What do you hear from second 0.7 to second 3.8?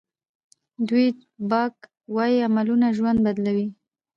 ډویډ باک وایي عملونه ژوند بدلوي.